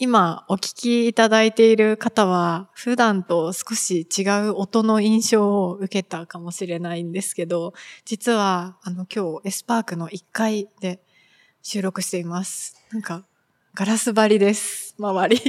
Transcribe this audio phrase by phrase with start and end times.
[0.00, 11.02] 今お聞きいただいている方は、普段と少し違う音の印象を受けたかもしれないんですけど、実は、あの、今日、エスパークの1階で
[11.62, 12.76] 収録しています。
[12.92, 13.24] なんか、
[13.74, 15.36] ガラス張りです、周り。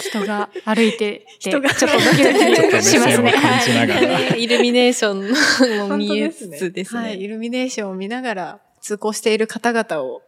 [0.00, 4.36] 人が歩いてて、人がちょっとドキドキしますね。
[4.36, 5.30] イルミネーション
[5.78, 7.00] も本見えつつですね。
[7.00, 10.22] はい、イルミネーションを見ながら、通行している方々を、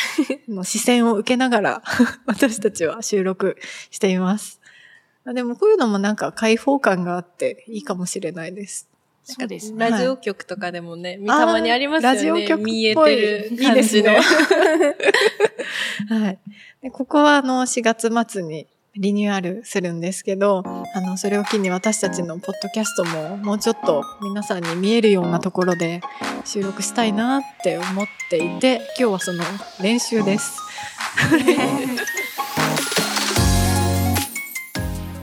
[0.48, 1.82] の視線を受けながら、
[2.26, 3.56] 私たちは収録
[3.90, 4.60] しています。
[5.24, 8.88] あでもこういうのもなんか開放感があっていいかもしれないです。
[9.24, 9.90] そうですね。
[9.90, 12.16] ラジオ局とかでもね、たまにありますよね。
[12.16, 14.32] ラジオ局見えてるいいですね感じ
[16.10, 16.18] の。
[16.20, 16.38] はい。
[16.82, 26.02] でここはあの4月末にリニューアルするんですけど、あの、それを機に私たちのポッドキャストももうちょっと皆さんに見えるようなところで
[26.44, 29.44] 収録したいなって思っていて、今日はその
[29.80, 30.60] 練習です。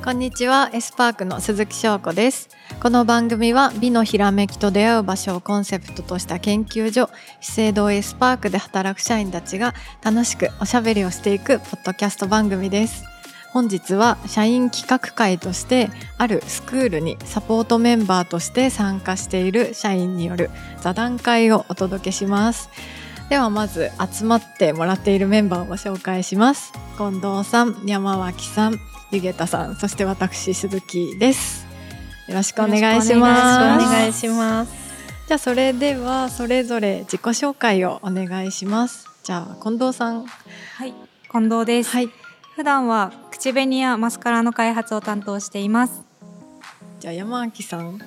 [0.04, 2.50] こんにちは、エスパークの鈴木翔子です。
[2.82, 13.19] この番組は美のひらめきと出会う場所をコンセプトとした研究所、資生堂エスパークで働く社員たちが楽しくおしゃべりをしていくポッドキャスト番組です。
[13.52, 22.70] 本日は社員企画会としてあるスクールにサポートメンバーとして参加している社員による座談会をお届けします。
[23.30, 26.74] ではまず集まってもらっているメンバーを紹介します。
[26.98, 28.80] 近藤さん、山脇さん、
[29.12, 31.66] ゆげたさん、そして私鈴木です。
[32.28, 33.86] よろしくお願いしおます。
[33.88, 34.72] 願いします。
[35.28, 39.08] じゃあそれではそれぞれ自己紹介をお願いします。
[39.24, 40.26] じゃあ近藤さん。
[40.26, 40.94] はい、
[41.32, 41.92] 近藤です。
[41.92, 42.10] はい。
[42.60, 46.04] 普段は口紅やマスカラの開発を担当しています。
[47.00, 48.02] じゃあ山脇さん。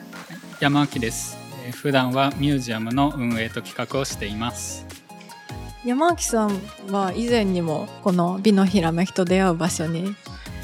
[0.60, 1.38] 山脇です。
[1.64, 4.84] えー普段はミュージアムの運営と企画をしています。
[5.86, 10.14] 山脇さんは以前にもこの美のひらめきと出会う場所に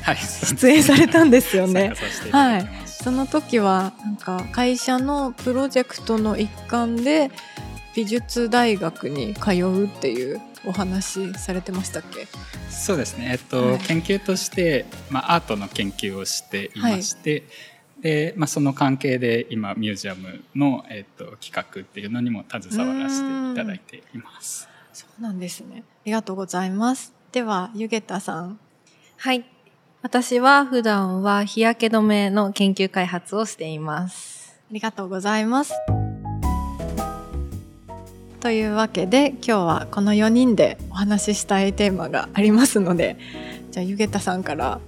[0.02, 0.16] はい。
[0.18, 1.96] 出演されたんですよね参加。
[1.96, 2.86] させてい。
[2.86, 7.30] その時はなんか会社のプロジェクトの一環で
[7.94, 12.26] 美術大学に通うっていうお話されてましたっけ？
[12.70, 13.30] そうですね。
[13.32, 17.44] えっと、はい研究として、まあ、アートの研究をしていまして、
[18.00, 24.68] で、まあ、その関係で今ミュージアムの、えっと、企画っていうのにも携わらせていただいています。
[24.92, 25.82] そうなんですね。
[25.82, 27.12] ありがとうございます。
[27.32, 28.58] ではゆげたさん。
[29.16, 29.44] はい。
[30.00, 34.56] 私は普段は日焼け止めの研究開発をしています。
[34.70, 35.72] ありがとうございます。
[38.40, 43.16] というわけで今日はこの4人でお話ししたいテーマがありますので
[43.72, 44.80] じゃあゆげたさんから、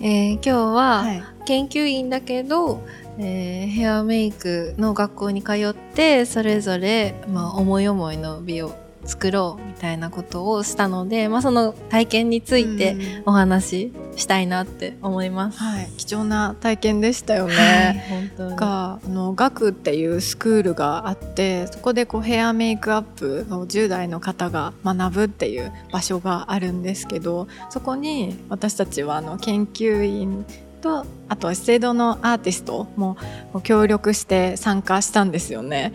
[0.00, 1.22] えー今日ははい。
[1.44, 2.80] 研究員だけど、
[3.18, 8.72] えーヘアメイクの学校に通ってそれぞれ、まあ、思い思いの美を
[9.04, 15.58] 作ろうみたいなことをしたので、まあ、その体験についてうんお話ししたいなって思います。
[15.58, 17.54] はい、貴重な体験でしたよね。
[17.54, 18.56] はい、本当に。
[18.56, 30.44] があの学っていうスクールがあってそこでこうヘアメイクアップを10代の方が学ぶっていう場所があるんですけどそこに私たちはあの研究員
[30.80, 33.16] とあとは資生堂のアーティストも
[33.62, 35.92] 協力して参加したんですよね。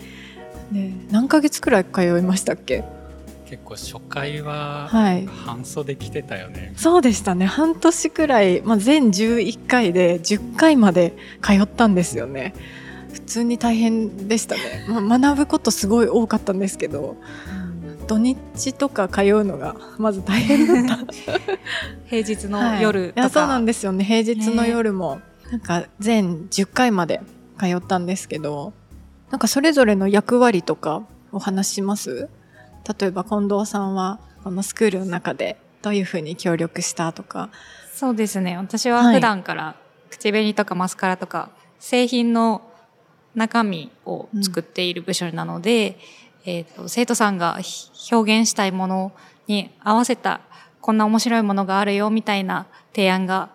[0.72, 2.84] で何ヶ月くらい通いましたっけ？
[3.48, 5.26] 結構初回ははい。
[5.26, 6.74] 半袖着てたよね。
[6.76, 7.46] そうでしたね。
[7.46, 12.54] 半年くらい、まあ、全11回で10回まで通ったんですよね。
[13.12, 17.16] 普通に大変でしたね、 まあ、学ぶことすごい多かったんですけど
[18.06, 21.06] 土日とか通うのがまず大変だった。
[22.06, 22.82] 平日のはい。
[22.82, 24.04] 夜とか、いやそうなんですよね。
[24.04, 25.20] 平日の夜も、
[25.50, 27.20] なんか全10回まで
[27.58, 28.74] 通ったんですけど
[29.30, 32.28] なんかそれぞれの役割とかお話しします？
[32.98, 37.50] 例えば近藤さんはこのスクールの中でどういうふうに協力したとか
[37.92, 38.56] そうですね。
[38.56, 39.74] 私は普段から
[40.10, 41.50] 口紅とかマスカラとか
[41.80, 42.62] 製品の
[43.34, 45.98] 中身を作っている部署なので、
[46.44, 49.12] えっ、と生徒さんがひ表現したいもの
[49.48, 50.40] に合わせた
[50.80, 53.50] こんな面白いものがあるよみたいな提案が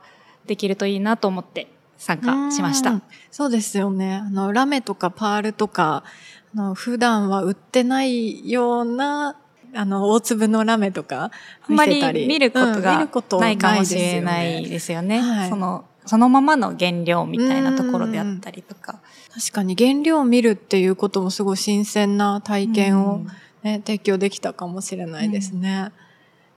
[0.46, 1.68] できるといいなと思って
[1.98, 3.04] 参加しましたうん。
[3.32, 4.16] そうですよね。
[4.16, 9.40] あの、ラメとかパールとか、あの、普段は売ってないような、
[9.76, 11.32] あの、大粒のラメとか
[11.68, 12.28] あんまり見せたり。
[12.28, 13.08] 見ることうん見が
[13.40, 15.20] ないかもしれなないですよね。
[15.20, 19.00] はいそのそのままの原料みたいなところであったりとか。
[19.34, 23.26] 確かに原料を見るっていうこともすごい新鮮な体験を、
[23.64, 25.92] ね提供できたかもしれないですね。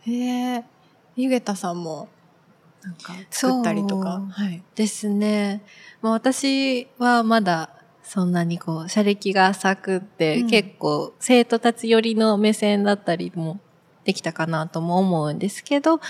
[0.00, 0.64] へえ。
[1.14, 2.08] ゆげたさんも、
[2.82, 4.22] なんか作ったりとか。
[4.28, 4.62] はい。
[4.74, 5.62] ですね。
[6.02, 7.70] まあ、私はまだ
[8.06, 10.46] そんなにこう、車歴が浅くって、うん。
[10.48, 13.58] 結構生徒たち寄りの目線だったりも
[14.04, 16.00] できたかなとも思うんですけど、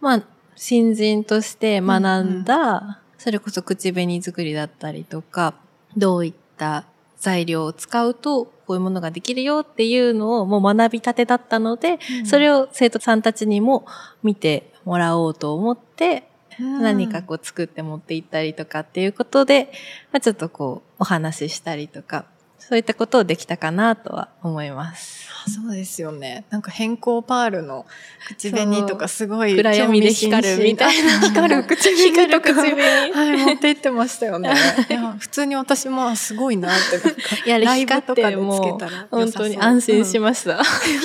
[0.00, 0.22] まあ、
[0.54, 5.54] 新人として学んだ、それこそ口紅作りだったりとか、
[5.96, 6.84] どういった
[7.18, 13.86] 材料を使うと、こういうものができるよっていうのをもう学びたてだったので、それを生徒さんたちにも
[14.22, 19.70] 見てもらおうと思って、何かこう作って持って行ったりとかっていうことで、
[20.12, 22.26] まあ、ちょっとこうお話ししたりとか、
[22.58, 25.28] そういったことをできたかなとは思います。
[25.46, 26.44] あそうですよね。
[26.50, 27.86] なんか変更パールの
[28.26, 31.20] 口紅とかすごい暗闇で光るみたいな。
[31.28, 32.52] 光る口紅とか。
[32.54, 34.50] 光る口紅はい、持って行ってましたよね。
[34.90, 37.46] いや、普通に私もあすごいなって。
[37.46, 40.62] いや、ライブとかでつもけたら本当に安心しました。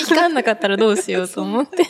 [0.07, 1.85] 光んなかったらどうしようと思って。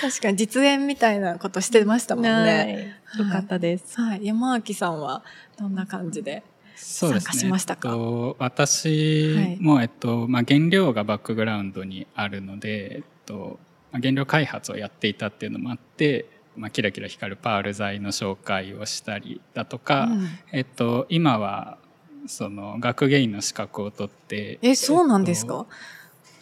[0.00, 2.94] 確かに実演みたいなことしてましたもんね。
[3.14, 3.26] はい。
[3.26, 4.00] よかったです。
[4.00, 4.24] はい。
[4.24, 5.22] 山脇さんは
[5.58, 6.42] どんな感じで。
[6.82, 7.88] 参加しましたか？
[7.90, 13.58] えっと、私も、えっと、まあ、原料がバックグラウンドにあるので、えっと、
[13.92, 20.28] まあ、原料開発をやっていたっていうのもあって、まあ、キラキラ光るパール剤の紹介をしたりだとか、うん。
[20.52, 21.78] えっと、今は、
[22.26, 25.70] その、学芸員の資格を取って、え、そうなんですえっとか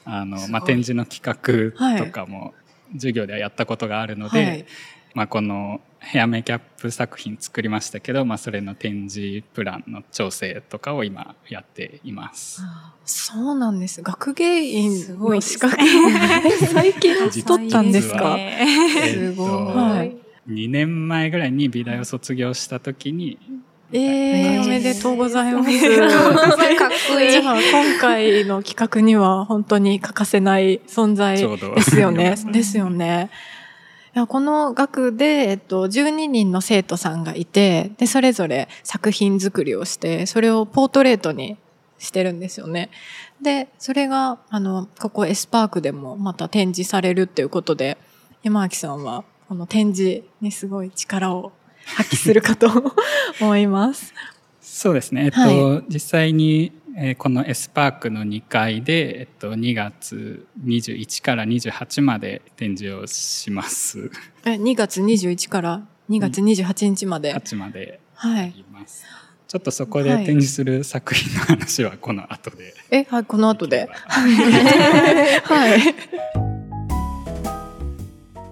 [0.05, 2.55] あの、まあ、展示の企画とかも
[2.94, 4.67] 授業ではやったことがあるので、はい。
[5.14, 12.62] まあ、このヘアメイキャップ作品作りましたけど、まあ、それの展示プランの調整とかを今やっています。
[13.04, 14.00] そうなんです。
[14.02, 16.42] 学芸員すごいですの資格、ね
[16.72, 17.14] 最近
[17.44, 18.36] 取ったんですか？
[18.36, 18.66] ね
[19.04, 20.16] えっとはい
[20.48, 23.38] 2年前ぐらいに美大を卒業した時に、
[23.92, 25.70] えー、えーおめでとうございます。
[25.70, 32.34] かっこいい じゃあ、今回の企画には本当に欠かせない存在ですよね。
[32.52, 33.30] ですよね。
[34.26, 41.56] この学で、えっと、12人の生徒さんがいて、で、それぞれ作品作りをして、それをポートレートに
[41.99, 42.91] してるんですよね。
[43.43, 47.99] で、それが、あの、ここエスパークでもまた展示されるっていうことで、
[48.43, 51.53] 山脇さんは、この展示にすごい力を
[51.85, 52.69] 発揮するかと
[53.41, 54.12] 思います。
[54.61, 64.10] そうですね、えっとは実際に、えーこのエスパークの2階で、えっと、2月21から28まで展示をします。
[64.44, 67.32] え、2月21から2月28日まで。
[67.32, 68.48] 8まではい。
[68.48, 69.04] います。
[69.46, 72.74] ちょっとそこではい展示する作品の話はこの後で。
[72.90, 73.88] え、はい、この後で。
[74.08, 74.32] はい
[75.46, 75.94] はい。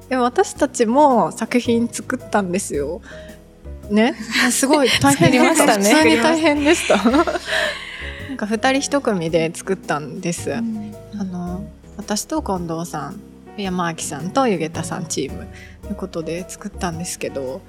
[0.09, 3.03] え私たちも作品作ったんですよ。
[3.91, 4.15] ね、
[4.51, 6.99] すごい大変作りましたね普通に大変でした。
[8.37, 10.53] なんか二人一組で作ったんです。
[10.55, 11.65] あの
[11.97, 13.19] 私と近藤さん、
[13.57, 15.49] 山脇さんとゆげたさんチーム
[15.85, 17.63] ということで作ったんですけど、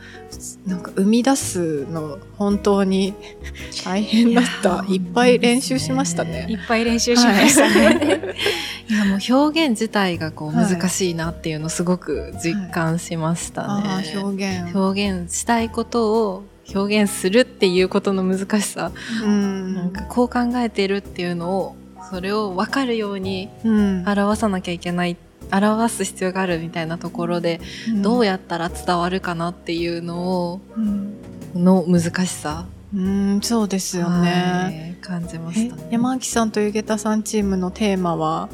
[0.66, 3.14] なんか生み出すの本当に
[3.86, 4.84] 大変だった。
[4.90, 6.48] いっぱい練習しましたね。
[6.50, 8.36] いっぱい練習しましたね。
[8.92, 13.68] いやもう表現自体がこうはい難しいなっていうのをすごく実感しましたね。
[13.70, 14.76] ああ表現。
[14.76, 16.44] 表現したいことを
[16.74, 18.92] 表現するっていうことの難しさ、
[19.24, 19.76] うん。
[19.76, 21.76] なんかこう考えてるっていうのを
[22.10, 24.06] それを分かるようにうん。
[24.08, 25.18] 表さなきゃいけない
[25.52, 27.62] 表す必要があるみたいなところで、
[28.02, 31.14] どうや、やったら伝わるかなっていうのをうん。
[31.56, 32.66] の難しさ。
[32.94, 34.32] うん、そうですよね。
[34.32, 35.88] はい感じましえたね。
[35.92, 38.50] 山脇さんとゆげたさんチームのテーマは、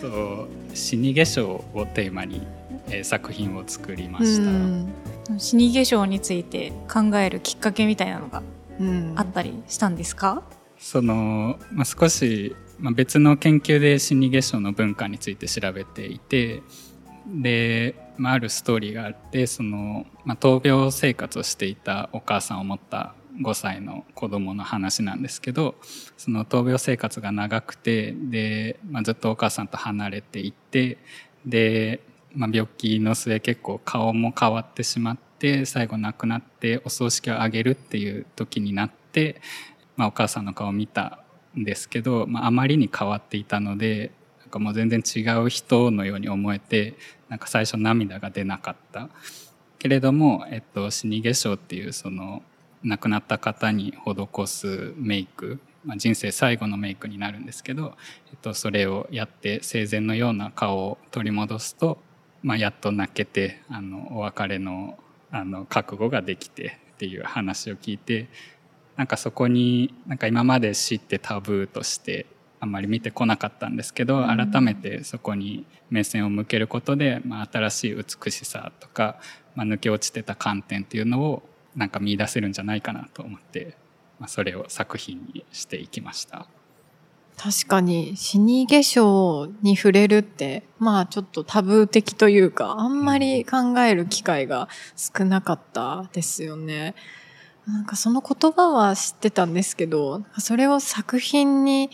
[0.00, 2.46] そう死に化粧をテーマに、
[2.88, 4.50] えー作品を作りました。
[4.50, 4.92] うん。
[5.38, 8.42] 死に化粧について考えるきっかけみたいなのが
[8.80, 9.12] うん。
[9.16, 10.42] あったりしたんですか、
[10.78, 16.62] その、まあ、少し、まあ、別の研究で死に化粧の文化について調べていて
[17.26, 25.76] で、まあ、あるストーリーがあってその、まあ、闘病生活をしていたお母さんを持った5歳の子供の話なんですけど
[26.16, 30.98] その闘病生活が長くてで、まあ、ずっとお母さんと離れていって
[31.46, 32.00] で、
[32.34, 39.40] まあ、病気の末結構顔も変わってしまって最後亡くなってお葬式をあげるっていう時になって、
[39.96, 41.24] まあ、お母さんの顔を見た
[41.58, 46.94] んですけど、まあ、あまりに変わっていたのでなんかもう全然違う人のように思えて
[47.28, 49.08] なんか最初涙が出なかった。
[49.82, 52.44] けれども、えっと、死に化粧っていうその
[52.84, 57.96] 亡くなった方に施すメイク、まあ、人生最後のメイクになるんですけど、
[58.30, 61.98] えっと、それをやって生前のような顔を取り戻すと、
[62.42, 64.98] まあ、やっと泣けてあのお別れの
[65.30, 68.28] あの覚悟ができてっていう話を聞いて
[68.96, 72.26] なんかそこになんか今まで死ってタブーとして
[72.60, 79.18] あんまり見てこなかったんですけど、改めてそこに目線を向けることで、まあ、新しい美しさとか、
[79.56, 81.42] まあ、抜け落ちてた観点っていうのを
[81.74, 83.76] なんか見出せるんじゃないかなと思って、
[84.20, 86.46] まあ、それを作品にしていきました。
[87.42, 96.94] 確かに死に化粧に触れるってまあちょっとタブー的というかあんまり考える機会が少なかったですよね。
[97.66, 101.90] なんかその言葉は知ってたんですけどそれを作品に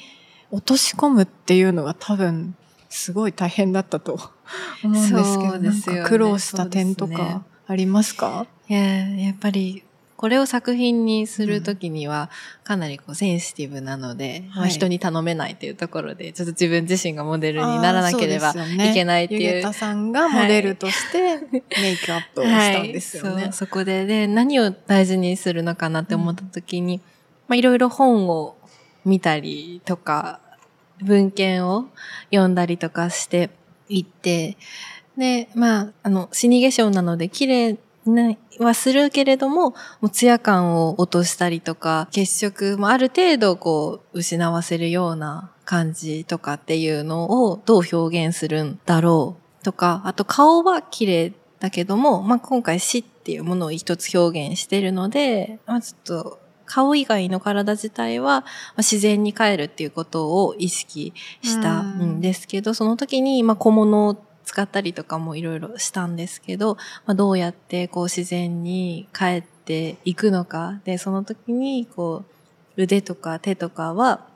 [0.51, 2.55] 落とし込むっていうのが多分
[2.89, 4.19] すごい大変だったと
[4.85, 5.71] 思うんですけどね。
[5.71, 8.47] なんか苦労した点とかありますか？
[8.69, 9.83] いや、やっぱり、
[10.19, 12.29] これを作品にするときには、
[12.65, 18.93] かなりこうセンシティブなので、まあはい人に頼めないというところで、ちょっと自分自身がモデルにならなければい。
[18.93, 19.43] けないっていう。
[19.43, 23.31] ゆげたさんがモデルとしてメイクアップをしたんですよね。
[23.31, 27.01] はい、そうそこで、で、何を大事にするのかなって思ったときに、
[27.47, 28.57] まあいろいろ本を
[29.05, 30.41] 見たりとか、
[31.01, 31.87] 文献を
[32.33, 33.51] 読んだりとかして
[33.89, 34.57] いって、
[35.17, 37.79] で、まあ、あの、死に化粧なので綺麗
[38.15, 56.39] なはするけれども、もうツヤ感を落としたりとか、血色もある程度こう、失わせるような感じとかっていうのをどう表現するんだろうとか、あと顔は綺麗だけども、まあ、今回死っていうものを一つ表現してるので、まあ、ちょっと
[56.69, 58.45] 顔以外の体自体はまあ
[58.79, 64.17] 自然に変えるっていうことを意識したんですけど、その時にまあ小物を
[64.49, 70.81] 使ったりとかもいろいろしたんですけど、まあ、どうやってこう自然に変えていくのか。
[70.85, 72.25] で、その時にこ
[72.77, 74.27] う腕とか手とかは、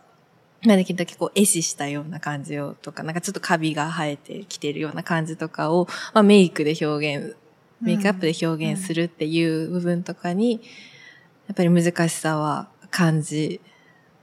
[0.66, 7.36] まあできるだけこう、絵師したような感じをとか、なんかちょっとカビが生えてきてるような感じとかを、まあメイクで表現、
[7.80, 10.60] メイクアップで表現するっていう部分とかに、
[11.46, 13.62] やっぱり難しさは感じ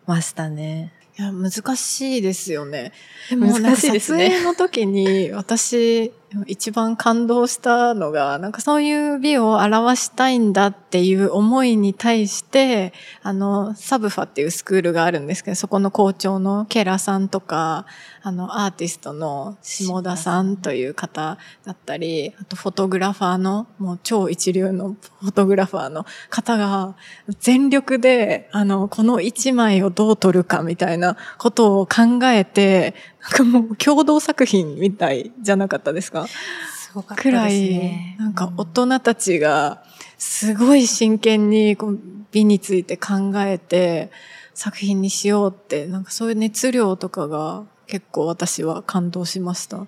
[0.06, 0.94] ましたね。
[1.20, 2.94] いや、難しいですよね。
[3.30, 6.14] 難しいですね撮影の時に私
[6.46, 12.94] 一番感動したのが、なんかそういう美を表したいんだっていう思いに対して、
[13.24, 17.88] あの、サブファっていうスクールがあるんですけど、そこの校長のケラさんとか、
[18.22, 26.96] あの、アーティストの下田さんという方だったり、あとフォトグラファーの、もう超一流のフォトグラファーの方が、
[27.40, 36.28] 全力で、あの、この一枚をどう撮るかみたいなことを考えて、なんかもう共同作品みたいじゃなかったですか？
[36.28, 39.84] すごかったくらですいね。、なんか大人たちが
[40.18, 42.00] すごい真剣にこう
[42.32, 44.12] 美について考えて
[44.54, 49.86] 作品にしようって、なんかそういう熱量とかが結構私は感動しました。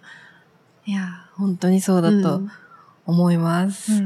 [0.86, 2.52] いや、本当にそうだとうん
[3.06, 3.94] 思います。
[3.94, 4.06] うん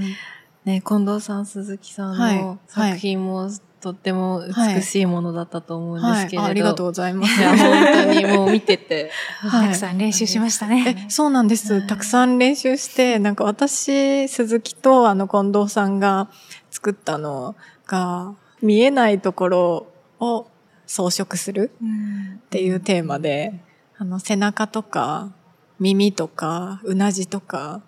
[0.66, 3.50] ね、近藤さん、鈴木さんはいの作品も
[3.82, 4.42] とっても
[4.76, 6.42] 美しいものだったと思うんですけれど。
[6.42, 7.40] はい、あありがとうございます。
[7.40, 9.12] いや、本当にもう見てて。
[9.40, 11.06] はいたくさん練習しましたね。
[11.08, 11.86] え、そうなんです。
[11.86, 16.30] たくさん練習して、なんか私、鈴木とあの近藤さんが
[16.72, 17.56] 作ったの
[17.88, 19.88] が、見えないところ
[20.20, 20.48] を
[20.88, 23.54] 装飾するうんっていうテーマで、
[23.98, 25.32] あの背中とか
[25.80, 27.82] 耳とかうなじとか、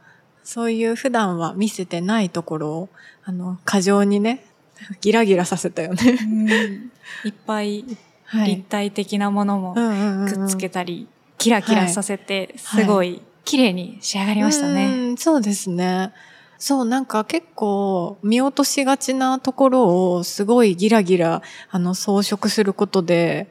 [0.43, 2.89] そういう普段は見せてないところを、
[3.23, 4.45] あの、過剰にね、
[5.01, 6.17] ギラギラさせたよね。
[6.21, 6.91] うん
[7.25, 7.85] いっぱい
[8.25, 11.07] は立体的なものもうんうんうんうんくっつけたり、
[11.37, 15.11] キラキラさせて、はいすごい綺麗に仕上がりましたうね。
[15.13, 16.11] んそうですね。
[16.59, 23.47] そう、なんか結構見落としがちなところをすごいギラギラ、あの、装飾することで、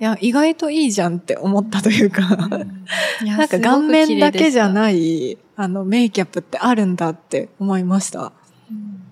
[0.00, 4.72] いや、意外といいじゃんって思ったというか、なんか顔面だけじゃい。
[4.72, 8.32] ない、あの、メイキャップってあるんだって思いました。
[8.70, 9.05] うん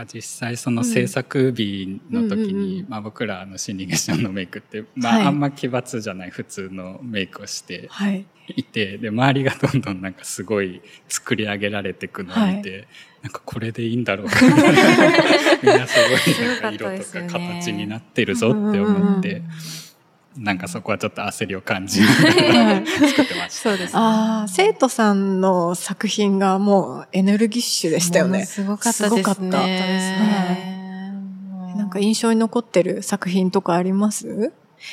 [0.00, 2.68] か実際その制作日の時うんうんうん。
[2.68, 5.26] に、まあ、僕らのシニゲーションのメイクって、まあはい。
[5.26, 8.26] あんま奇抜じゃない普通のメイクをしてはい。
[8.56, 12.88] いてで周りがどんどんなんかすごい作り上げられていくのを見て、
[13.22, 14.40] なんかこれでいいんだろうか。
[15.62, 19.42] みんなすごいなんか色とか形になってるぞって思って、
[20.36, 23.70] なんかそこはちょっと焦りを感じ作ってました。
[23.70, 24.00] そうですね。
[24.00, 28.46] ああ、生徒さんの作品がもうエネルギッシュでしたよね。
[28.46, 29.08] すごかったですね。
[29.08, 31.14] すごかったですね。
[31.76, 34.52] なんか印象に残ってる作品とかあります？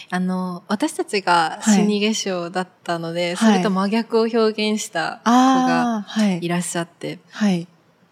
[0.09, 6.47] あの、私たちが死に化粧だったので、はいそれと真逆を表現した子がああ、はいい。
[6.49, 7.67] らっしゃって、はい。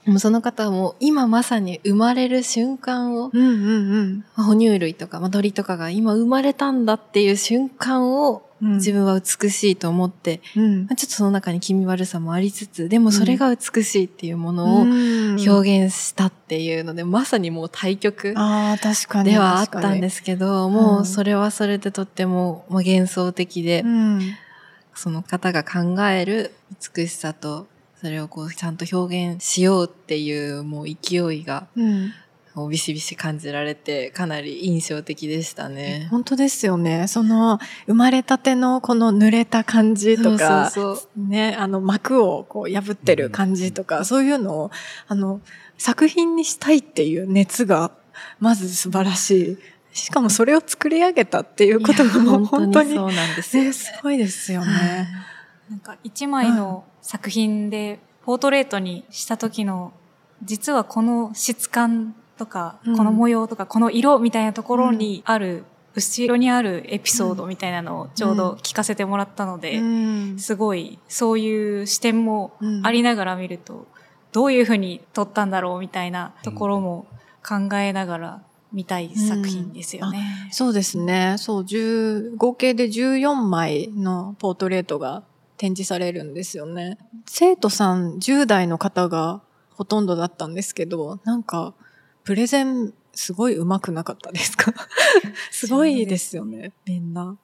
[0.05, 4.25] もうその方はもう今まさに生まれる瞬間を、うんうんうん。
[4.35, 19.31] まあ哺乳類とか、まあ、鳥とかが今生まれたんだっていう瞬間をうん自分は美しいと思って、うんまあ、ちょっとその中に気味悪さもありつつ、でもそれが美しいっていうものを表表現したっていうので、まさにもう対極ああ、確かに。
[19.31, 24.21] ではあったんですすけど、もうんうそれはそれでとってもまあ幻想的で、うん。
[24.93, 26.53] その方が考える
[26.95, 27.67] 美しさと、
[28.05, 32.13] それをこうちゃんと表現しようっていうもう勢いが、うん。
[32.55, 36.07] をビシビシ感じられて、かなり印象的でしたね。
[36.11, 37.07] 本当ですよね。
[37.07, 44.71] その、生まれたてのこの濡れた感じとか、そうそうね、あの幕をこう破ってる感じとか、そういうのを、
[45.07, 45.41] あの、
[45.79, 47.91] 作品にしたいっていう熱が、
[48.39, 49.57] まず素晴らしい。
[49.93, 55.07] しかもそれを作り上げたっていうことがもう本当に、そうなんですよ、ね、すごいですよね。
[55.69, 59.93] なんか一枚の作品でポートレートにした時の、
[60.43, 65.63] 実はこの質感とか、うんこの模様とか、この色みたいなところにある、
[65.95, 73.87] 後ろにあるエピソードみたいなのをちょうど聞かせてもらったので、うんすごいそういう視点もうんありながら見ると、
[74.31, 77.07] どういうふうに撮ったんだろうみたいなところも
[77.47, 78.43] 考えながら
[78.73, 80.49] 見たい作品ですよね。
[80.51, 81.35] そうですね。
[81.37, 85.23] そう、10合計で14枚のポートレートが
[85.57, 86.97] 展示されるんですよね。
[87.25, 91.73] 生徒さん10代の方がほとんどだったんですけど、なんか、
[92.23, 94.73] プレゼンすごい上手くなかったですか？
[95.51, 97.37] すごいですよね、みんな。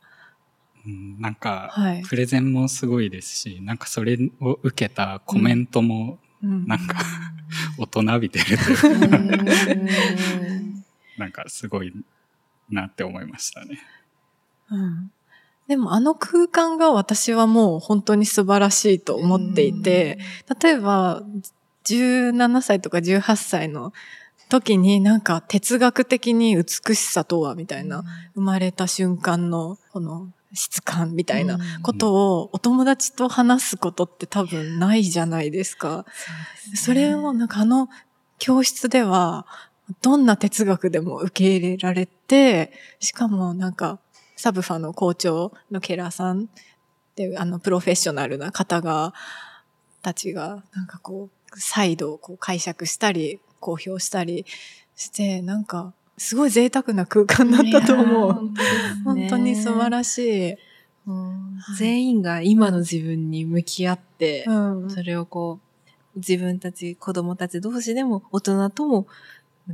[0.85, 2.01] うんなんか、はい。
[2.03, 6.65] プレゼンもすごいですし、なんかそれを受けたコメントも、うん。
[6.67, 6.97] なんか、
[7.77, 10.83] 大人びてるというか、うん。
[11.17, 11.93] なんかすごい
[12.69, 13.79] なって思いましたね。
[14.71, 15.11] うん
[15.67, 20.19] でもあの空間が私はもう本当に素晴らしいと思っていて、
[20.61, 21.23] 例えば
[21.85, 23.93] 17歳とか18歳の
[24.49, 28.03] 時になんか哲学的に美しさとはみたいな、
[28.35, 36.05] 生まれた瞬間のこの質感みたいなことをお友達と話すことって多分ないじゃないですか。
[36.75, 37.87] それをなんかあの
[38.39, 39.45] 教室では
[40.01, 43.99] どんな哲学でも受け入れられて、しかもなんか
[44.41, 46.47] サブファの校長のケラーさんっ
[47.15, 49.13] ていうあのプロフェッショナルな方が、
[50.01, 54.47] たちがなんかこう再度こう解釈したり公表したり
[54.95, 58.49] して、なんかすごい贅沢な空間だったと思う。
[59.05, 60.51] 本当に素晴らしい。
[61.05, 65.59] うん全員が今の自分に向き合って、うんそれをこ
[66.15, 69.05] う、自分たち、子供たち同士でも、大人とも、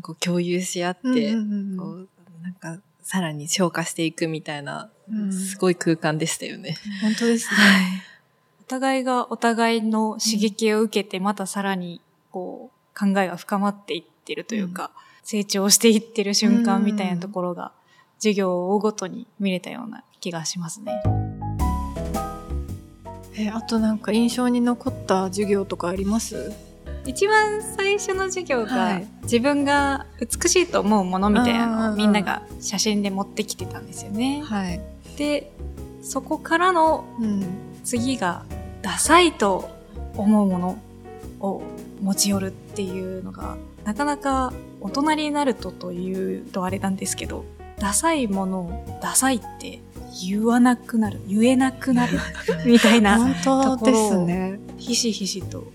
[0.02, 2.10] こう共有し合って、こう、
[2.42, 6.76] なんか、さらに消化していくみたいな、うんすごい空間でしたよね。
[7.02, 8.04] 本当ですね。
[8.60, 12.02] お互いがお互いの刺激を受けて、またさらに、
[12.34, 14.92] こう、考えが深まっていってるというか、
[15.24, 17.72] 成長していってる瞬間みたいなところが、
[18.18, 21.02] 授業を追うごとに見れたような気がしますね。
[23.38, 26.52] えあとなんか印象に残った授業とかあります？
[27.08, 34.42] 一番最初の授業が、はい自分が美しいと思うものみたいなのをみんなが写真で持ってきてたんですよね。
[34.46, 34.80] はい。
[35.18, 35.52] で、
[36.02, 37.68] そこからのうん。
[37.88, 38.44] 次が
[38.82, 39.70] ダサいと
[40.18, 40.78] 思うもの
[41.40, 41.62] を
[42.02, 47.46] 持ち寄るっていうのがなかなか大人になるとというとあれなんですけど
[47.80, 49.80] ダサいものをダサいって
[50.22, 52.20] 言わなくなる言えなくなる
[52.66, 54.60] みたいな本当ですね。
[54.78, 55.72] ひしひしと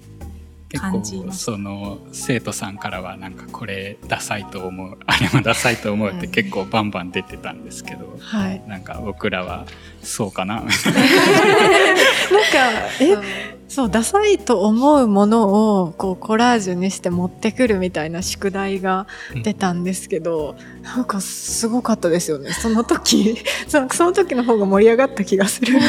[0.78, 1.44] 感じます。
[1.44, 8.62] その生徒さんからはなんかこれダサいと思うあれもダサいと思うって結構バンバン出てたんですけど、はい。
[8.66, 9.66] なんか僕らは
[10.02, 10.56] そうかな？
[10.56, 10.72] なんか、
[13.00, 13.16] え、
[13.68, 19.06] そう、ダサいと思うものを、こう、コラージュにして持ってくるみたいな宿題が
[19.44, 22.52] 出たんですけど、なんかすごかったですよね。
[22.52, 23.36] その時、
[23.68, 25.78] そのその時の方が盛り上がった気がする。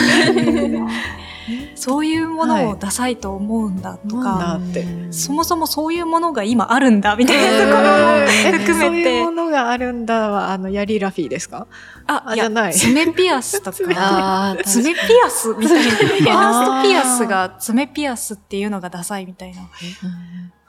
[1.84, 4.86] そういうものをダサいと思うんだとか、なんだって。
[5.12, 7.90] そもそもそういうものが今あるんだみたいなところも
[8.26, 11.68] え含そういうめてものがあるんだは、あの、ヤリラフィーですか？
[12.08, 12.74] ああじゃない。
[12.74, 14.56] 爪ピアスとか。
[14.64, 15.54] 爪ピアス。
[15.58, 15.92] みたいな。
[15.92, 19.62] ファーストピアスが爪ピアスっていうのがダサいみたいな。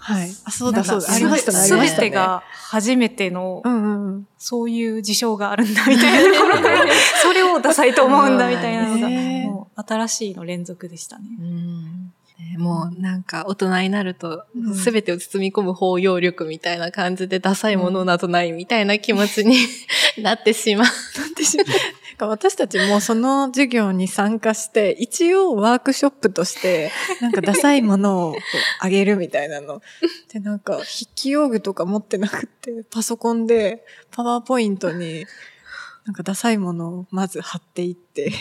[0.04, 0.30] はい。
[0.44, 1.14] あ、そうだそうだ。
[1.14, 1.58] ありましたね。
[1.58, 2.10] ありすべましたね。
[2.10, 4.28] てが初めてのう、んうんうん。
[4.36, 6.84] そういう事象があるんだみたいなところから、
[7.22, 11.24] それをダサいと思うんだみたいなのが、もう新しいの連続でしたね。
[11.40, 19.56] うんねもうなんか大人になるとうん全てを包み込む包容力みたいな感じでダサいものなどないみたいな気持ちに
[20.18, 20.86] なってしまう。
[22.18, 28.40] 私たちもその授業に参加して、一応ワークショップとして、なんかダサいものをこう
[28.80, 29.82] あげるみたいなの。
[30.32, 35.26] で、なんか筆記用具とか持ってなくて、パソコンでパワーポイントに、
[36.04, 38.32] なんかダサいものをまず貼っていって、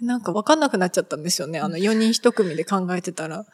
[0.00, 1.58] なんかわかんなくなっちゃったんですよね。
[1.60, 3.46] あの4人1組で考えてたら。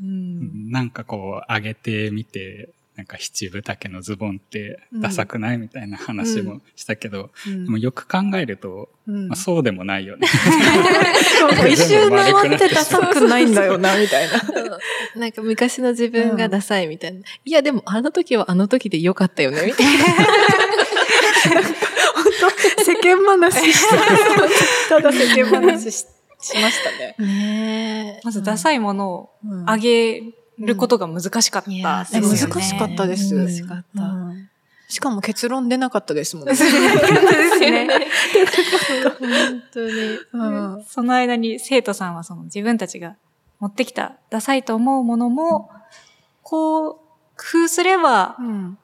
[0.00, 0.70] うん。
[0.70, 10.26] なんかこう上げてみてなんか七分丈のズボンってダサくないみたいな話もしたけど、うんでもよく考えると、うんまあ、そうでもないよね。
[11.70, 14.42] 一周回ってダサくないんだよな、みたいな。
[15.14, 17.20] なんか昔の自分がダサいみたいな。
[17.44, 19.92] いや、でもあの時はあの時でよかったよね、みたいな。
[22.84, 23.88] 世間話し
[24.88, 24.96] た。
[24.96, 26.06] ただ世間話し
[26.40, 27.14] しましたね。
[27.18, 30.22] ねまずダサいものをうん上げ
[30.58, 32.28] ることが難しかったいやですよね。
[32.52, 34.02] 難しかったです難しかった。
[34.02, 34.48] うん
[34.90, 36.52] しかも結論出なかったです もんね。
[36.52, 36.64] です
[37.60, 37.86] ね。
[39.18, 39.90] 本当に。
[40.32, 43.16] うんその間に生徒さんはその自分たちが
[43.60, 45.70] 持ってきたダサいと思うものも、
[46.42, 46.94] こう、
[47.36, 48.78] 工夫すればうん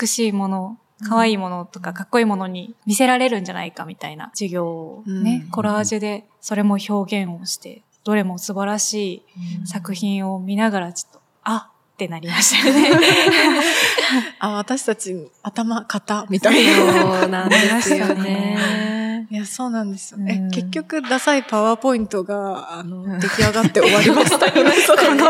[0.00, 9.22] 美しいもの、可愛いものとかかっこいいものに見せられるんじゃないかみたいな授業をね、うんコラージュでそれも表現をして、どれも素晴らし
[9.62, 12.90] い作品を見ながらちょっと、あってなりましたよね。
[14.40, 17.20] あ、私たち頭、型みたいな。
[17.20, 19.26] そうなんですよね。
[19.30, 20.20] いや、そうなんですよ。
[20.28, 24.72] え、うん結局、ダサいパワーポイントが、あの、うん出来上がって終わりましたよね。
[24.82, 25.26] そこの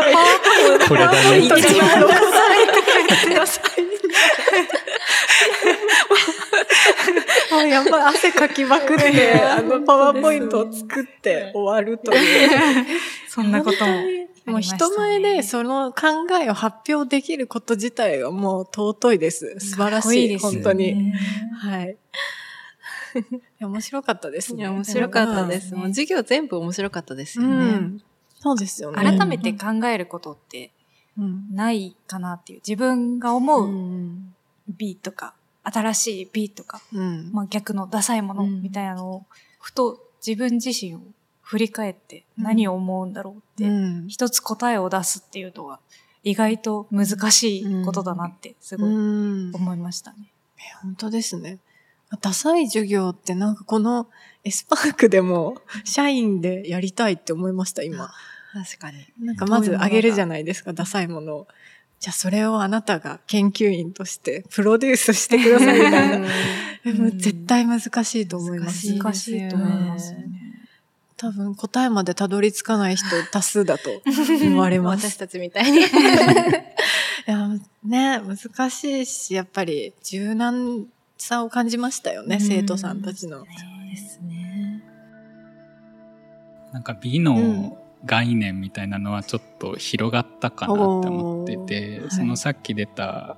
[0.87, 1.39] これだね。
[1.39, 2.19] 一番残さ
[2.49, 2.65] れ
[3.27, 3.63] てダサい。
[7.51, 12.49] もうやっぱり汗かきまくって、あのパワーポイントを作って終わるという。
[13.27, 14.03] そんなことも。
[14.51, 19.55] もう人前でその考えを発表できること自体がもう尊いです。
[19.59, 20.31] 素晴らしい。
[20.31, 21.13] いい本当に。
[21.59, 21.97] はい。
[23.59, 24.67] 面白かったですね。
[24.67, 25.73] 面白かったです。
[25.73, 27.71] うんもう授業全部面白かったですうよね。
[27.75, 28.01] ん。
[28.39, 28.97] そうですよね。
[28.97, 30.71] 改めて考えることって
[31.17, 31.53] うん。
[31.53, 32.59] ないかなっていう。
[32.65, 33.69] 自分が思う
[34.67, 35.33] 美とか、
[35.63, 37.31] 新しい美とか、うん。
[37.31, 39.25] まあ逆のダサいものみたいなのを、
[39.59, 41.01] ふと自分自身を
[41.51, 44.07] 振り返って何を思うんだろうって、うん。
[44.07, 45.81] 一つ答えを出すっていうのは
[46.23, 49.51] 意外と難しいことだなってすごいうん。
[49.53, 50.31] 思いましたね。
[50.81, 51.59] 本当ですね。
[52.21, 54.07] ダサい授業ってなんかこの
[54.45, 58.09] エスパークでも社員でやりたいって思いました、今。
[58.53, 59.05] 確かに。
[59.19, 61.47] なんかまずあげるじゃないですか、ダサいものを。
[61.99, 66.27] じゃあそれをあなたが研究員としてプロデュースしてくださいみたいな。
[67.11, 68.87] 絶対難しいと思います。
[68.95, 70.40] 難しいと思いますよね。
[71.21, 73.83] 多分答えまでたどり着かない人多数だと
[74.41, 75.07] 言われます。
[75.07, 75.81] 私たちみたいに。
[75.81, 75.83] い
[77.27, 77.47] や
[77.83, 80.87] ね、難しいし、やっぱり柔軟
[81.19, 83.43] さを感じましたよね、うん生徒さんたちの。
[83.43, 84.83] ですね。
[86.73, 93.37] なんか美の概念みたいなのはちょっと広がったかなって思ってて、おーそのさっき出た、ま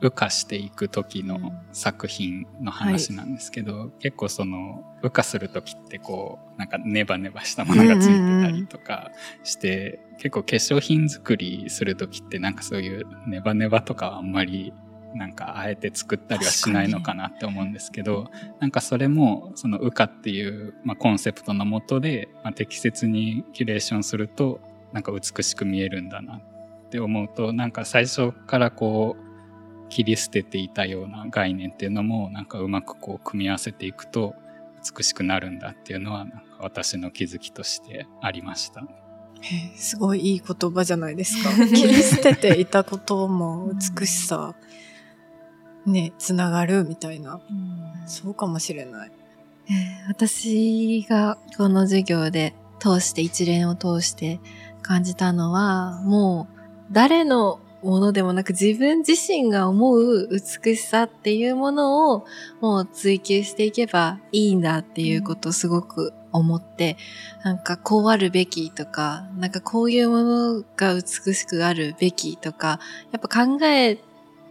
[0.00, 9.10] 羽化していく時の作品の話なんですけど、結構その羽化する時ってこうなんかネバネバしたものがついてたりとか
[9.44, 14.72] して、結構化粧品作りする時ってなんかそういうネバネバとかはあんまり
[15.14, 18.30] なんかあえて作ったりはしないのかなって思うんですけど
[18.60, 24.60] なんかそれもその羽化っていう、まあ、コンセプトのもとで、まあ、適切にキュレーションすると
[24.92, 26.40] なんか美しく見えるんだなっ
[26.90, 29.27] て思うとなんか最初からこう
[29.88, 34.34] 切り捨てていたような概念っていうのもなんかうまくこう組み合わせていくと
[34.96, 38.82] 美しくなるんだっていうのはなんか私の気づきとしてありました。
[39.76, 41.50] すごいいい言葉じゃないですか。
[41.66, 44.54] 切り捨てていたことも美しさ、
[45.86, 47.40] ね、つながるみたいな。
[48.06, 49.12] そうかもしれない。
[49.70, 54.40] えー私がこの授業で通して一連を通して
[54.80, 62.26] 感じたのはもう誰のものでもなく自分自身が思う美しさっていうものを
[62.60, 66.96] もう追求していけばいいんだっていうことをすごく思って、
[67.44, 72.80] なんかこうあるべきとか、なんかこういうものが美しくあるべきとか、
[73.12, 73.98] やっぱ考え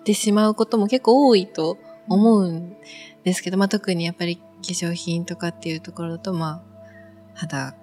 [0.03, 2.77] てしまうことも結構多いと思うん
[3.23, 6.61] ですけど、まあ特にやっぱり化粧品とかっていうところだと、まあ、
[7.35, 7.75] 肌、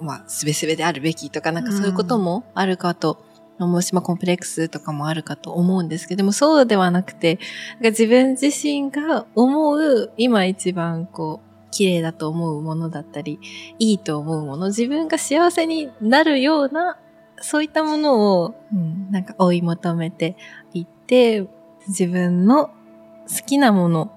[0.00, 3.24] まあ、すべすべであるべきとか、なんかそういうこともあるかと
[3.58, 7.38] うし、まコンプレックスとかもあるかと思うんですけど、でもそうではなくて、
[7.80, 13.40] 自分自身が思う、今一番こう、綺麗だと思うものだったり、
[13.78, 16.98] いいと思うもの、自分が幸せになるような、
[17.40, 20.36] そういったものを、うん、なんか追い求めて
[20.72, 21.46] いって、
[21.88, 22.72] 自分の好
[23.46, 24.12] きなもの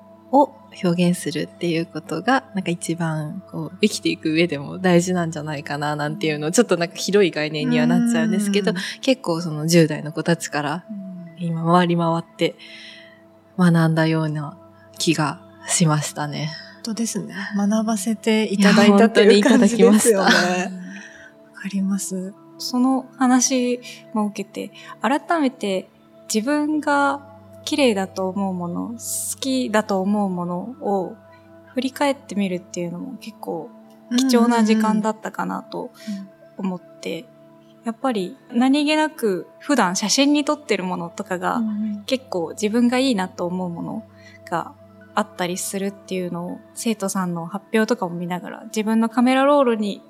[0.83, 10.85] 表現するっていうことが、なんか一番こう生きていく上でも大事なんじゃないかななんていうのをちょっとなんか広い概念にはなっちゃうんですけど、結構その10代の子たちから
[11.37, 12.55] 今回り回って
[13.57, 14.57] 学んだような
[14.97, 16.51] 気がしましたね。
[16.75, 17.35] 本当ですね。
[17.55, 20.29] 学ばせていただいたという感じですよね。
[21.53, 22.33] わかります。
[22.59, 23.79] その話
[24.13, 25.89] も受けて、改めて
[26.33, 27.36] 自分が
[27.67, 31.17] 綺麗だと思うもの、好きだと思うものを
[31.73, 33.69] 振り返ってみるっていうのも結構
[34.17, 35.91] 貴重な時間だったかなと
[36.55, 37.25] 思って、
[37.83, 41.61] やっぱり何気なく普段写真に撮ってるものとかが
[42.05, 44.03] 結構自分がいいなと思うもの
[44.49, 44.71] が
[45.13, 50.01] あったりするっていうのを生徒さんの発表とかも見ながら自分のカメラロールに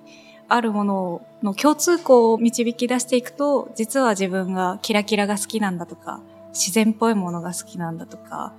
[0.47, 8.53] あるものの共通項を導き出していくと実は自分がキラキラが好きなんだとか自然っぽいものが好きなんだとか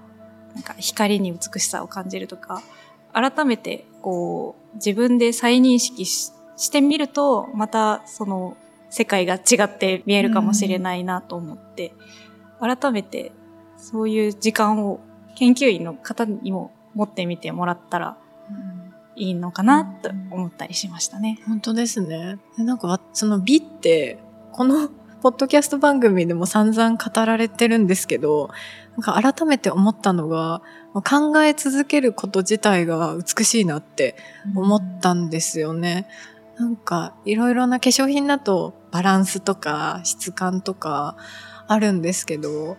[0.54, 2.62] なんか光に美しさを感じるとか
[3.12, 6.32] 改めてこう自分で再認識し
[6.70, 8.56] てみるとまたその
[8.90, 11.92] 世界が違って見えるかもしれないなと思って、
[12.60, 13.32] うん、改めて
[13.76, 15.00] そういう時間を
[15.36, 18.18] 研究員の方にも持ってみてもらったら
[19.14, 21.40] いいのかなと思ったりしましたね。
[21.46, 22.38] 本当ですね。
[22.56, 24.18] なんかその美って、
[24.52, 24.88] この
[25.20, 28.50] ポッドキャスト番組でも散々語られてるんですけど、
[28.96, 30.62] なんか改めて思ったのが、
[30.94, 34.16] 考え続けること自体が美しいなって
[34.54, 36.06] 思ったんですよね。
[36.56, 41.16] なんかいろいろな化粧品だとバランスとか質感とか
[41.68, 42.76] あるんですけど、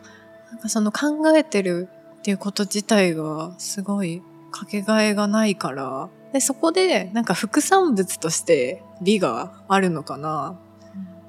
[0.51, 1.87] なんかその考えてる
[2.19, 4.21] っていうこと自体がすごい
[4.51, 10.59] かけがえがないから、で、そこでなんか副産物として美があるのかな、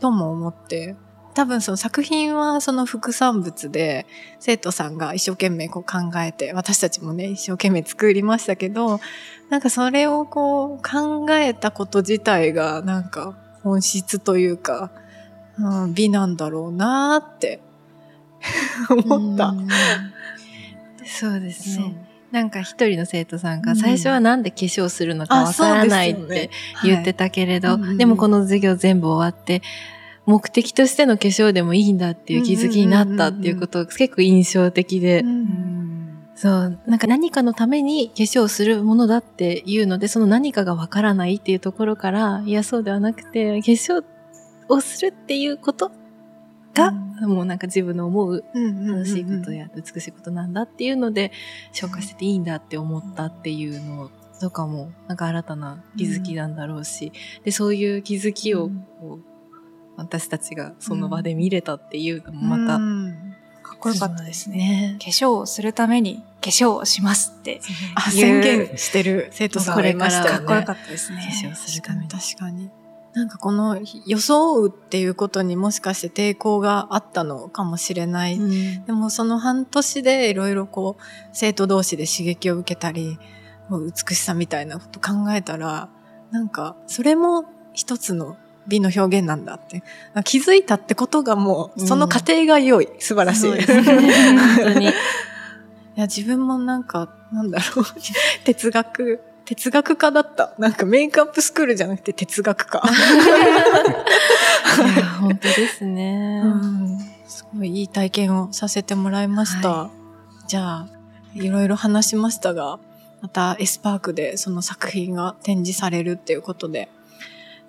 [0.00, 0.96] とも思って、
[1.34, 4.06] 多分その作品はその副産物で
[4.40, 9.00] 生徒さんが一生懸命こう考えて私たちもね一生懸命作りましたけど
[9.48, 14.90] なんかそれをこう考えたこと自体がなんか本質というか、
[15.58, 17.60] うん、美なんだろうなって
[18.90, 19.54] 思った。
[21.04, 22.09] そうですね。
[22.30, 26.50] なんか一人の生徒さんが最初はなんで化粧するのかわからないって
[26.84, 29.62] 言ってたけれど、でもこの授業全部終わって、
[30.26, 35.24] 目的としての化粧でもいいんだっていう気づきになったっていうことが結構印象的で、
[36.36, 44.04] そう、なんか何かのために化粧するものだっていうので、その何かがわからないっていうところから、いや、そうではなくて、化粧
[44.68, 45.90] をするっていうこと
[46.80, 46.88] が、
[47.22, 51.32] うん、もうなんか自分の思う楽しいことや美しいことなんだっていうので、
[51.72, 57.12] 紹介してていいんだって思ったっていうのとかも、なんか新たな気づきなんだろうし、
[57.44, 58.70] で、そういう気づきを
[59.96, 62.78] 私たちがその場で見れたっていうのもまた、
[63.62, 64.96] かっこよかったですね。
[64.98, 67.60] 化粧をするために化粧をしますって
[68.10, 70.38] 宣言してる生徒さんがいましたよね。
[70.38, 71.18] かっこよかったですね。
[71.42, 72.08] 化粧するために。
[72.08, 72.70] 確かに。
[73.12, 78.36] なんかこの装うっていうことにもしかして抵抗があったのかもしれない。
[78.36, 83.18] うん、でもその半年でいろいろこう生徒同士で刺激を受けたり、
[83.68, 85.88] 美しさみたいなこと考えたら、
[86.30, 88.36] なんかそれも一つの
[88.68, 89.82] 美の表現なんだって。
[90.24, 92.86] 気づいたってことがもう、その過程が良い。
[92.86, 93.50] うん、素晴らしい。
[93.50, 94.86] ね、本当に。
[94.86, 94.90] い
[95.96, 97.84] や、自分もなんか、なんだろう、
[98.44, 99.20] 哲学
[99.50, 100.54] 哲学家だった。
[100.58, 102.78] なんかメイクアップスクールじゃなくて哲学家。
[105.20, 109.70] 本当ですね、うん、すごいいい体験をさせてもらいました。
[109.70, 109.90] は
[110.44, 110.88] い、じゃあ、
[111.34, 112.78] いろいろ話しましたが、
[113.22, 116.88] またエスパークでその作品が展示されるっていうことで、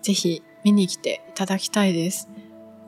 [0.04, 2.30] ぜひ見に来ていただきたいです。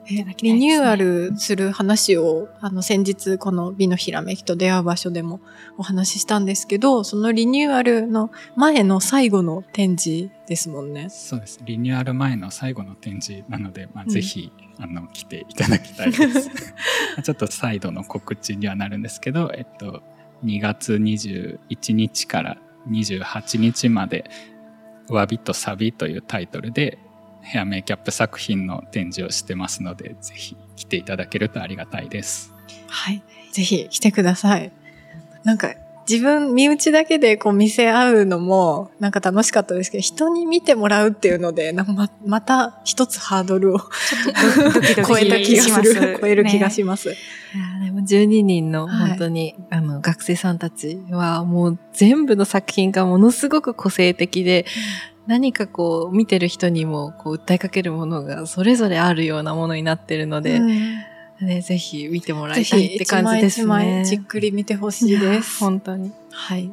[0.06, 5.40] リニューアルする話を、あの、先日、この美のひらめきと出会う場所でも
[5.78, 11.08] お話ししたんですけど、そのリニューアルの前の最後の展示ですもんね。
[11.08, 11.60] そうです。
[11.64, 16.50] リニューアル前の最後の展示なので、まあ、ぜひ、うん、あの、来ていただきたいです。
[17.22, 20.02] ちょっと再度の告知にはなるんですけど、えっと、
[20.44, 22.58] 2月21日から
[22.90, 24.30] 28日まで、
[25.08, 26.98] わびとサビというタイトルで、
[27.44, 32.52] ヘアメイキャップ作品の展示をしてますので、ぜひ来ていただけるとありがたいです。
[32.88, 33.22] はい。
[33.52, 34.72] ぜひ来てください。
[35.44, 35.74] なんか、
[36.08, 43.78] 自分、身内だけでこう見せ合うのも、なんか楽しかったですけど、人に見てもらうっていうので、なんかままた一つハードルを
[45.06, 46.18] 超えた気がする。
[46.20, 47.08] 超える気がします。
[47.08, 47.16] ね、
[47.54, 54.66] いやでも12人の本当に、はい、あの学生さんたちはもう全部の作品がものすごく個性的で、
[55.26, 60.68] 何かこう見てる人にもこう訴えかけるものがそれぞれあるようなものになってるので、うん、
[61.40, 63.64] ね、ぜひ見てもらいたいって感じですね。
[63.64, 65.60] 一枚一枚じっくり見てほしいです。
[65.60, 66.12] 本当に。
[66.30, 66.72] はい。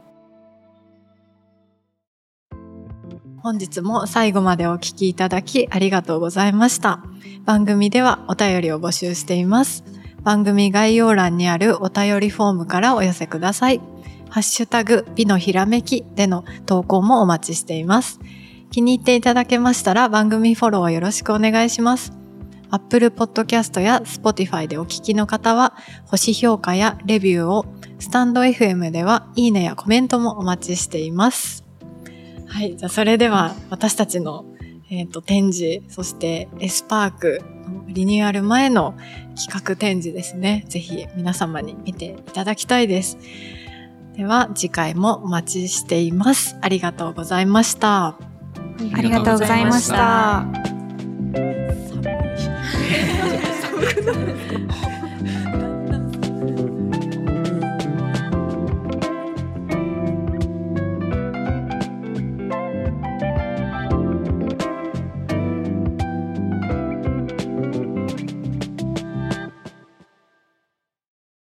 [3.37, 7.03] 本日も最後までお聞きいただきありがとうございました。
[7.43, 9.83] 番組ではお便りを募集しています。
[10.23, 13.81] 番組概要欄にあるお便りフォームからお寄せください。
[14.29, 18.19] ハッシュタグ美のひらめきでの投稿もお待ちしています。
[18.71, 22.13] 気に入っていただけましたら番組フォローよろしくお願いします。
[22.71, 25.73] Apple Podcast や Spotify でお聞きの方は、
[26.05, 27.65] 星評価やレビューを、
[27.99, 31.65] スタンド FM では、いいねやコメントもお待ちしています。
[32.47, 32.77] はい。
[32.77, 34.45] じゃあ、それでは、私たちの、
[34.89, 37.41] えっ、と、展示、そして、エスパーク
[37.88, 38.95] リニューアル前の
[39.36, 40.65] 企画展示ですね。
[40.69, 43.17] ぜひ、皆様に見ていただきたいです。
[44.15, 46.55] では、次回もお待ちしています。
[46.62, 48.30] ありがとうございました。
[48.93, 50.45] ありがとうございました。